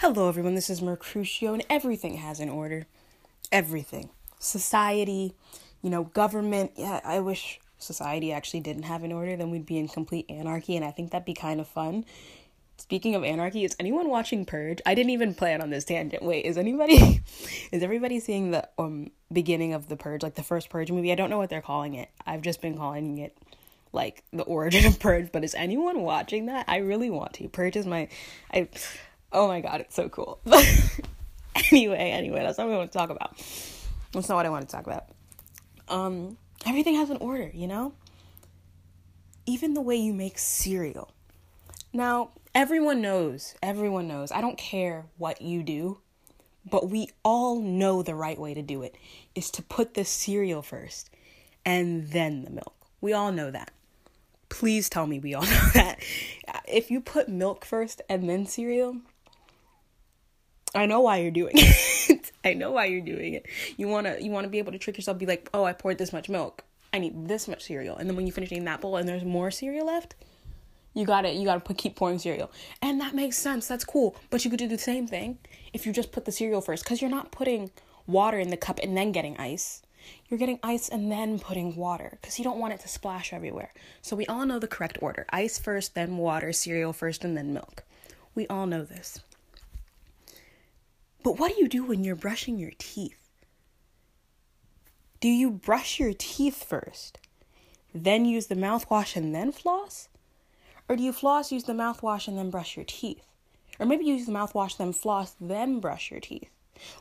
[0.00, 0.54] Hello, everyone.
[0.54, 2.86] This is Mercutio, and everything has an order.
[3.52, 4.08] Everything.
[4.38, 5.34] Society,
[5.82, 6.72] you know, government.
[6.74, 9.36] Yeah, I wish society actually didn't have an order.
[9.36, 12.06] Then we'd be in complete anarchy, and I think that'd be kind of fun.
[12.78, 14.78] Speaking of anarchy, is anyone watching Purge?
[14.86, 16.22] I didn't even plan on this tangent.
[16.22, 17.20] Wait, is anybody
[17.70, 21.12] is everybody seeing the um beginning of the Purge, like the first Purge movie?
[21.12, 22.08] I don't know what they're calling it.
[22.26, 23.36] I've just been calling it
[23.92, 26.64] like the origin of Purge, but is anyone watching that?
[26.68, 27.48] I really want to.
[27.48, 28.08] Purge is my
[28.50, 28.66] I
[29.32, 30.40] Oh my god, it's so cool.
[31.72, 33.36] anyway, anyway, that's not what I want to talk about.
[34.12, 35.04] That's not what I want to talk about.
[35.88, 37.92] Um, everything has an order, you know?
[39.46, 41.12] Even the way you make cereal.
[41.92, 44.32] Now, everyone knows, everyone knows.
[44.32, 45.98] I don't care what you do,
[46.68, 48.96] but we all know the right way to do it
[49.34, 51.10] is to put the cereal first
[51.64, 52.74] and then the milk.
[53.00, 53.72] We all know that.
[54.48, 55.98] Please tell me we all know that.
[56.68, 58.98] If you put milk first and then cereal,
[60.74, 62.30] I know why you're doing it.
[62.44, 63.46] I know why you're doing it.
[63.76, 66.12] You wanna you wanna be able to trick yourself, be like, oh, I poured this
[66.12, 66.64] much milk.
[66.92, 67.96] I need this much cereal.
[67.96, 70.14] And then when you finish eating that bowl and there's more cereal left,
[70.94, 72.50] you gotta you gotta put keep pouring cereal.
[72.82, 73.66] And that makes sense.
[73.66, 74.16] That's cool.
[74.30, 75.38] But you could do the same thing
[75.72, 77.70] if you just put the cereal first, because you're not putting
[78.06, 79.82] water in the cup and then getting ice.
[80.28, 83.72] You're getting ice and then putting water because you don't want it to splash everywhere.
[84.02, 87.52] So we all know the correct order ice first, then water, cereal first, and then
[87.52, 87.84] milk.
[88.34, 89.20] We all know this.
[91.22, 93.28] But what do you do when you're brushing your teeth?
[95.20, 97.18] Do you brush your teeth first,
[97.94, 100.08] then use the mouthwash and then floss?
[100.88, 103.26] Or do you floss, use the mouthwash, and then brush your teeth?
[103.78, 106.48] Or maybe use the mouthwash, then floss, then brush your teeth?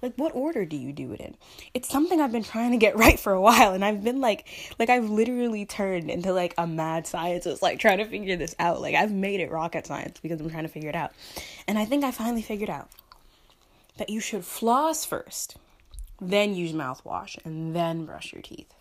[0.00, 1.36] Like, what order do you do it in?
[1.74, 4.48] It's something I've been trying to get right for a while, and I've been like,
[4.78, 8.80] like, I've literally turned into like a mad scientist, like, trying to figure this out.
[8.80, 11.12] Like, I've made it rocket science because I'm trying to figure it out.
[11.68, 12.88] And I think I finally figured out
[13.96, 15.56] that you should floss first,
[16.20, 18.72] then use mouthwash, and then brush your teeth.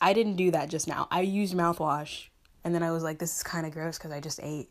[0.00, 1.06] I didn't do that just now.
[1.10, 2.28] I used mouthwash,
[2.64, 4.68] and then I was like, this is kind of gross because I just ate.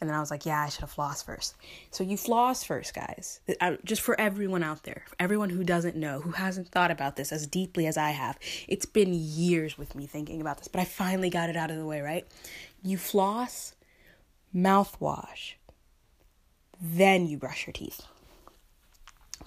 [0.00, 1.56] And then I was like, yeah, I should have flossed first.
[1.90, 3.40] So you floss first, guys.
[3.84, 7.48] Just for everyone out there, everyone who doesn't know, who hasn't thought about this as
[7.48, 8.38] deeply as I have.
[8.68, 11.78] It's been years with me thinking about this, but I finally got it out of
[11.78, 12.24] the way, right?
[12.80, 13.74] You floss,
[14.54, 15.54] mouthwash,
[16.80, 18.02] then you brush your teeth.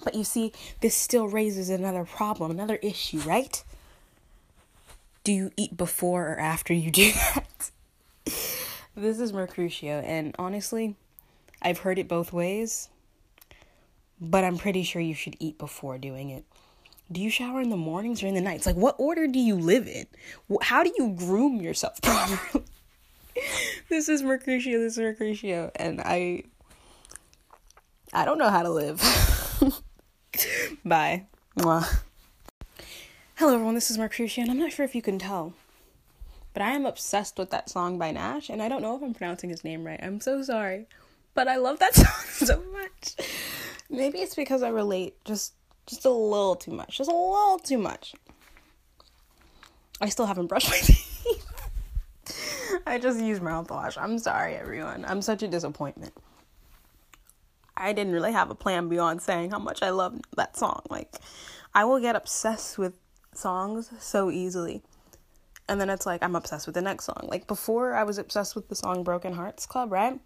[0.04, 3.62] But you see, this still raises another problem, another issue, right?
[5.24, 7.70] Do you eat before or after you do that?
[8.96, 10.96] this is Mercutio, and honestly,
[11.62, 12.88] I've heard it both ways,
[14.20, 16.44] but I'm pretty sure you should eat before doing it.
[17.10, 18.66] Do you shower in the mornings or in the nights?
[18.66, 20.06] Like, what order do you live in?
[20.62, 22.64] How do you groom yourself properly?
[23.88, 26.44] this is Mercutio, this is Mercutio, and I
[28.14, 29.00] I don't know how to live.
[30.84, 31.24] Bye.
[31.56, 32.00] Mwah.
[33.36, 33.74] Hello, everyone.
[33.74, 35.54] This is Mercutio, and I'm not sure if you can tell,
[36.52, 39.14] but I am obsessed with that song by Nash, and I don't know if I'm
[39.14, 39.98] pronouncing his name right.
[40.02, 40.88] I'm so sorry,
[41.32, 43.14] but I love that song so much.
[43.88, 45.54] Maybe it's because I relate just
[45.86, 48.14] just a little too much, just a little too much.
[50.02, 51.46] I still haven't brushed my teeth.
[52.86, 53.96] I just use mouthwash.
[53.96, 55.06] I'm sorry, everyone.
[55.06, 56.12] I'm such a disappointment.
[57.76, 60.82] I didn't really have a plan beyond saying how much I love that song.
[60.90, 61.14] Like,
[61.74, 62.98] I will get obsessed with
[63.34, 64.82] songs so easily.
[65.68, 67.28] And then it's like I'm obsessed with the next song.
[67.30, 70.20] Like before I was obsessed with the song Broken Hearts Club, right?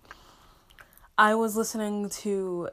[1.18, 2.70] I was listening to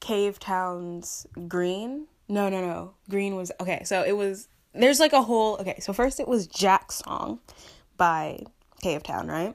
[0.00, 2.06] Cavetown's Green.
[2.28, 2.94] No, no, no.
[3.08, 6.46] Green was okay, so it was there's like a whole okay, so first it was
[6.46, 7.40] Jack's song
[7.96, 8.40] by
[8.82, 9.54] Cavetown, right?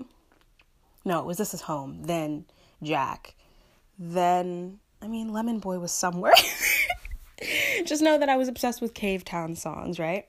[1.04, 2.46] No, it was This Is Home, then
[2.82, 3.36] Jack,
[4.02, 6.34] then I mean Lemon Boy was somewhere.
[7.86, 10.28] Just know that I was obsessed with Cavetown songs, right?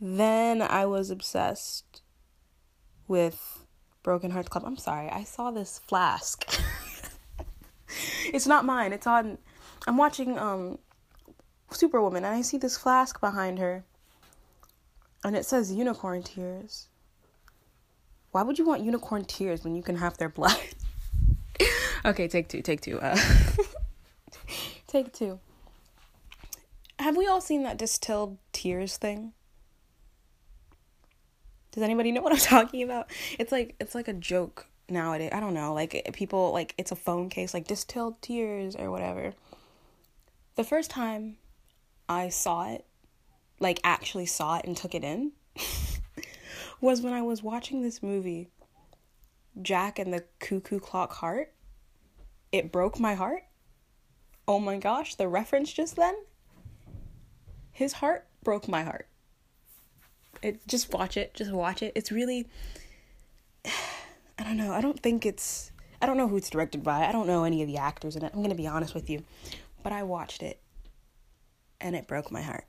[0.00, 2.02] Then I was obsessed
[3.08, 3.64] with
[4.02, 4.64] Broken Hearts Club.
[4.66, 6.46] I'm sorry, I saw this flask.
[8.26, 8.92] it's not mine.
[8.92, 9.38] It's on
[9.86, 10.78] I'm watching um
[11.70, 13.84] Superwoman and I see this flask behind her.
[15.24, 16.88] And it says unicorn tears.
[18.30, 20.58] Why would you want unicorn tears when you can have their blood?
[22.04, 23.00] Okay, take two, take two.
[23.00, 23.18] Uh,
[24.86, 25.40] take two.
[26.98, 29.32] Have we all seen that distilled tears thing?
[31.72, 33.10] Does anybody know what I'm talking about?
[33.38, 35.30] It's like it's like a joke nowadays.
[35.32, 39.32] I don't know, like people like it's a phone case like distilled tears or whatever.
[40.56, 41.38] The first time
[42.06, 42.84] I saw it,
[43.60, 45.32] like actually saw it and took it in,
[46.82, 48.50] was when I was watching this movie
[49.62, 51.53] Jack and the Cuckoo Clock Heart,
[52.54, 53.42] it broke my heart.
[54.46, 56.14] Oh my gosh, the reference just then.
[57.72, 59.08] His heart broke my heart.
[60.40, 61.90] It just watch it, just watch it.
[61.96, 62.46] It's really
[63.64, 64.72] I don't know.
[64.72, 67.04] I don't think it's I don't know who it's directed by.
[67.04, 68.30] I don't know any of the actors in it.
[68.32, 69.24] I'm going to be honest with you.
[69.82, 70.60] But I watched it
[71.80, 72.66] and it broke my heart.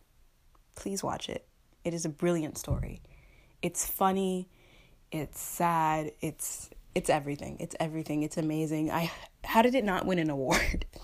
[0.73, 1.45] Please watch it.
[1.83, 3.03] It is a brilliant story.
[3.61, 4.49] It's funny,
[5.11, 7.57] it's sad, it's it's everything.
[7.59, 8.23] It's everything.
[8.23, 8.89] It's amazing.
[8.89, 9.11] I
[9.43, 10.85] how did it not win an award?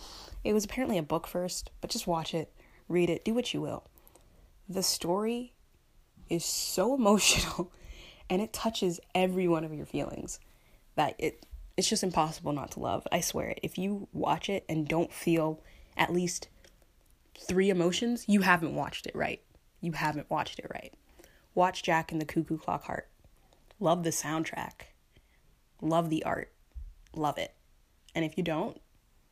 [0.43, 2.51] It was apparently a book first, but just watch it,
[2.89, 3.83] read it, do what you will.
[4.67, 5.53] The story
[6.29, 7.71] is so emotional
[8.27, 10.39] and it touches every one of your feelings
[10.95, 11.45] that it
[11.77, 13.07] it's just impossible not to love.
[13.11, 13.59] I swear it.
[13.61, 15.61] If you watch it and don't feel
[15.95, 16.47] at least
[17.37, 19.41] three emotions, you haven't watched it right.
[19.79, 20.93] You haven't watched it right.
[21.53, 23.09] Watch Jack and the Cuckoo Clock Heart.
[23.79, 24.90] Love the soundtrack.
[25.81, 26.51] Love the art.
[27.15, 27.53] Love it.
[28.15, 28.79] And if you don't,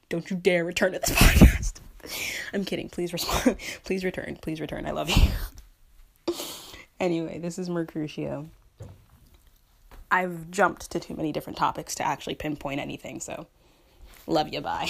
[0.09, 1.79] don't you dare return to this podcast.
[2.53, 2.89] I'm kidding.
[2.89, 3.57] Please respond.
[3.83, 4.37] Please return.
[4.41, 4.85] Please return.
[4.85, 6.33] I love you.
[6.99, 8.49] anyway, this is Mercutio.
[10.11, 13.45] I've jumped to too many different topics to actually pinpoint anything, so
[14.25, 14.61] love you.
[14.61, 14.89] Bye.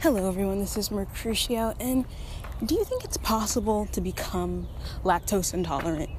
[0.00, 0.58] Hello, everyone.
[0.58, 2.04] This is Mercutio, and
[2.64, 4.68] do you think it's possible to become
[5.04, 6.10] lactose intolerant?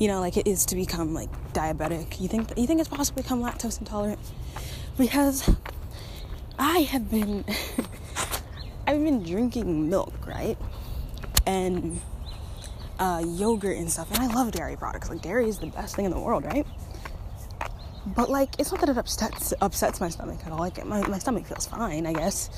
[0.00, 2.22] You know, like it is to become like diabetic.
[2.22, 4.18] You think you think it's possible to become lactose intolerant?
[4.96, 5.48] Because
[6.58, 7.44] I have been
[8.86, 10.56] I've been drinking milk, right?
[11.46, 12.00] And
[12.98, 15.10] uh, yogurt and stuff, and I love dairy products.
[15.10, 16.66] Like dairy is the best thing in the world, right?
[18.06, 20.58] But like, it's not that it upsets upsets my stomach at all.
[20.60, 22.48] Like my my stomach feels fine, I guess.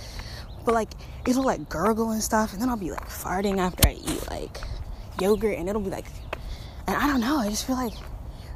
[0.64, 0.90] But like,
[1.26, 4.58] it'll like gurgle and stuff, and then I'll be like farting after I eat like
[5.20, 6.06] yogurt, and it'll be like,
[6.86, 7.38] and I don't know.
[7.38, 7.94] I just feel like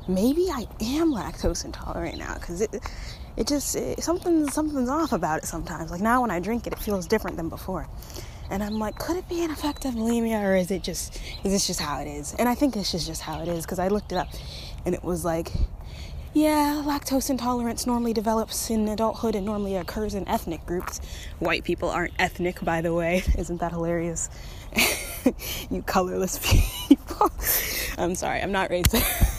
[0.09, 2.81] maybe I am lactose intolerant now because it
[3.37, 5.91] it just it, something something's off about it sometimes.
[5.91, 7.89] Like now when I drink it, it feels different than before.
[8.49, 11.53] And I'm like, could it be an effect of bulimia or is it just is
[11.53, 12.35] this just how it is?
[12.39, 14.29] And I think this is just how it is because I looked it up
[14.85, 15.51] and it was like
[16.37, 21.01] yeah, lactose intolerance normally develops in adulthood and normally occurs in ethnic groups.
[21.39, 23.23] White people aren't ethnic, by the way.
[23.39, 24.29] Isn't that hilarious?
[25.71, 26.39] you colorless
[26.89, 27.31] people.
[27.99, 29.33] I'm sorry, I'm not racist.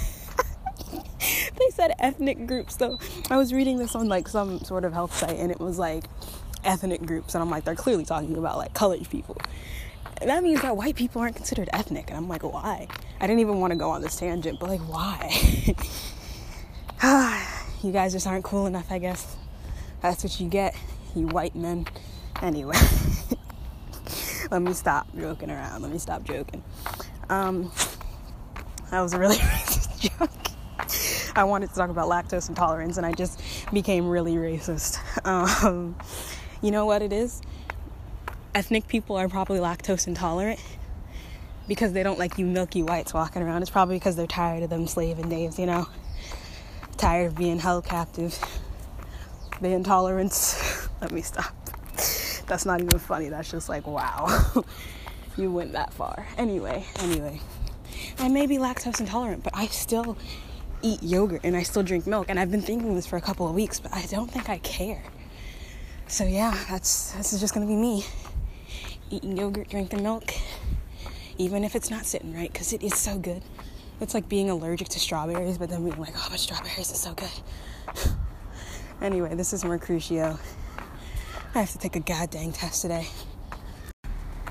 [1.57, 2.99] they said ethnic groups, though.
[3.29, 6.05] I was reading this on like some sort of health site and it was like
[6.63, 9.37] ethnic groups, and I'm like, they're clearly talking about like colored people.
[10.19, 12.87] And that means that white people aren't considered ethnic, and I'm like, why?
[13.19, 15.75] I didn't even want to go on this tangent, but like, why?
[17.83, 19.35] you guys just aren't cool enough, I guess.
[20.01, 20.75] That's what you get,
[21.15, 21.87] you white men.
[22.41, 22.75] Anyway,
[24.51, 25.81] let me stop joking around.
[25.81, 26.63] Let me stop joking.
[27.29, 27.71] Um,
[28.91, 30.29] that was a really racist joke.
[31.35, 33.41] I wanted to talk about lactose intolerance, and I just
[33.71, 34.97] became really racist.
[35.25, 35.95] Um,
[36.61, 37.41] you know what it is?
[38.55, 40.59] Ethnic people are probably lactose intolerant
[41.67, 43.61] because they don't like you milky whites walking around.
[43.61, 45.87] It's probably because they're tired of them slaving days, you know?
[46.97, 48.39] Tired of being held captive.
[49.61, 50.89] The intolerance.
[51.01, 51.53] Let me stop.
[52.47, 53.29] That's not even funny.
[53.29, 54.63] That's just like, wow.
[55.37, 56.25] you went that far.
[56.37, 57.39] Anyway, anyway.
[58.19, 60.17] I may be lactose intolerant, but I still
[60.81, 62.27] eat yogurt and I still drink milk.
[62.29, 64.57] And I've been thinking this for a couple of weeks, but I don't think I
[64.59, 65.03] care.
[66.07, 68.05] So yeah, that's this is just gonna be me
[69.09, 70.33] eating yogurt, drinking milk,
[71.37, 73.43] even if it's not sitting right, because it is so good.
[73.99, 77.13] It's like being allergic to strawberries, but then being like, oh, but strawberries is so
[77.13, 77.29] good.
[79.01, 80.37] anyway, this is Mercutio.
[81.55, 83.07] I have to take a goddamn test today.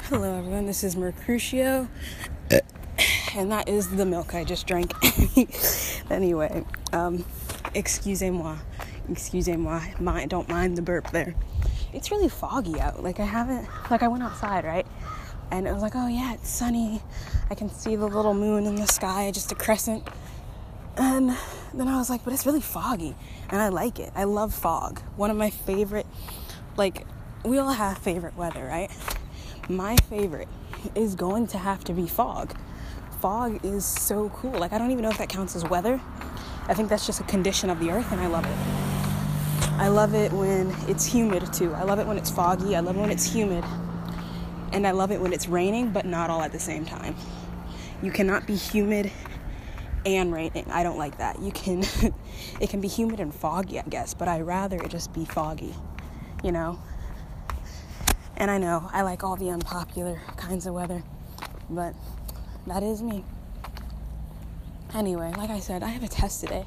[0.05, 0.67] Hello, everyone.
[0.67, 1.89] This is Mercutio,
[3.37, 4.93] and that is the milk I just drank.
[6.11, 7.25] anyway, um,
[7.75, 8.57] excusez-moi
[9.11, 11.35] excusez-moi, mind, don't mind the burp there.
[11.93, 13.03] It's really foggy out.
[13.03, 14.87] Like I haven't, like I went outside, right?
[15.51, 17.01] And it was like, oh yeah, it's sunny.
[17.51, 20.07] I can see the little moon in the sky, just a crescent.
[20.97, 21.37] And
[21.75, 23.15] then I was like, but it's really foggy.
[23.49, 24.13] And I like it.
[24.15, 25.01] I love fog.
[25.17, 26.07] One of my favorite,
[26.77, 27.07] like,
[27.45, 28.91] we all have favorite weather, right?
[29.69, 30.49] My favorite
[30.95, 32.57] is going to have to be fog.
[33.21, 34.53] Fog is so cool.
[34.53, 36.01] Like, I don't even know if that counts as weather.
[36.69, 38.87] I think that's just a condition of the earth, and I love it.
[39.79, 41.73] I love it when it's humid too.
[41.75, 42.75] I love it when it's foggy.
[42.75, 43.65] I love it when it's humid.
[44.73, 47.15] And I love it when it's raining, but not all at the same time.
[48.03, 49.11] You cannot be humid
[50.05, 50.67] and raining.
[50.71, 51.41] I don't like that.
[51.41, 51.85] You can,
[52.61, 55.75] it can be humid and foggy, I guess, but I rather it just be foggy,
[56.43, 56.79] you know?
[58.37, 61.03] And I know I like all the unpopular kinds of weather,
[61.71, 61.95] but
[62.67, 63.25] that is me.
[64.95, 66.65] Anyway, like I said, I have a test today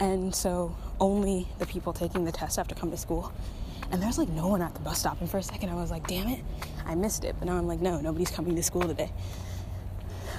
[0.00, 3.32] And so only the people taking the test have to come to school.
[3.92, 5.20] And there's like no one at the bus stop.
[5.20, 6.40] And for a second, I was like, damn it,
[6.86, 7.36] I missed it.
[7.38, 9.12] But now I'm like, no, nobody's coming to school today.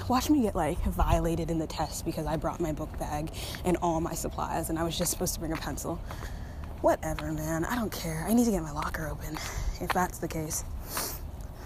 [0.08, 3.30] Watch me get like violated in the test because I brought my book bag
[3.64, 6.00] and all my supplies and I was just supposed to bring a pencil.
[6.80, 7.64] Whatever, man.
[7.64, 8.24] I don't care.
[8.28, 9.36] I need to get my locker open
[9.80, 10.64] if that's the case.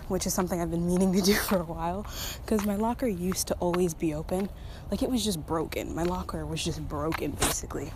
[0.09, 2.07] Which is something I've been meaning to do for a while
[2.45, 4.49] because my locker used to always be open.
[4.91, 5.95] Like it was just broken.
[5.95, 7.93] My locker was just broken basically.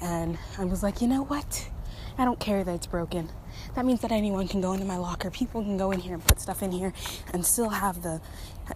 [0.00, 1.68] And I was like, you know what?
[2.16, 3.28] I don't care that it's broken.
[3.74, 5.30] That means that anyone can go into my locker.
[5.30, 6.92] People can go in here and put stuff in here
[7.32, 8.20] and still have the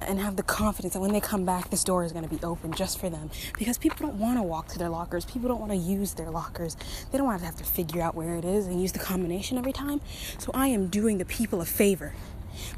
[0.02, 2.38] and have the confidence that when they come back this door is going to be
[2.44, 5.24] open just for them because people don't want to walk to their lockers.
[5.24, 6.76] People don't want to use their lockers.
[7.10, 9.56] They don't want to have to figure out where it is and use the combination
[9.56, 10.00] every time.
[10.38, 12.14] So I am doing the people a favor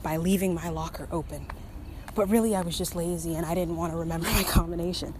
[0.02, 1.46] by leaving my locker open.
[2.14, 5.14] But really I was just lazy and I didn't want to remember my combination.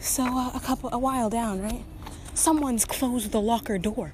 [0.00, 1.84] So uh, a couple a while down, right?
[2.34, 4.12] Someone's closed the locker door.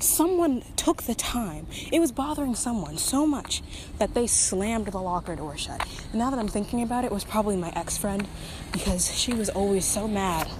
[0.00, 1.68] Someone took the time.
[1.92, 3.62] It was bothering someone so much
[3.98, 5.80] that they slammed the locker door shut.
[6.10, 8.26] And now that I'm thinking about it, it was probably my ex friend
[8.72, 10.50] because she was always so mad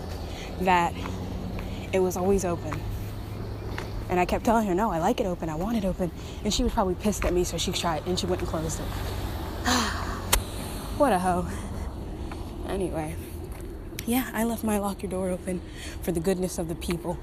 [0.60, 0.94] that
[1.92, 2.80] it was always open.
[4.08, 6.12] And I kept telling her, no, I like it open, I want it open.
[6.44, 8.78] And she was probably pissed at me, so she tried and she went and closed
[8.78, 8.84] it.
[10.98, 11.46] what a hoe.
[12.68, 13.16] Anyway
[14.06, 15.60] yeah, I left my locker door open
[16.02, 17.18] for the goodness of the people.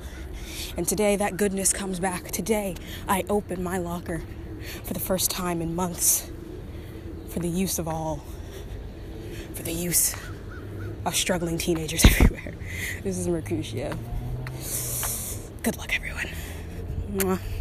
[0.76, 2.30] And today that goodness comes back.
[2.32, 2.76] Today
[3.08, 4.22] I open my locker
[4.84, 6.30] for the first time in months
[7.30, 8.24] for the use of all,
[9.54, 10.16] for the use
[11.06, 12.54] of struggling teenagers everywhere.
[13.04, 13.98] This is Mercutio.
[15.64, 16.30] Good luck, everyone.
[17.16, 17.53] Mwah.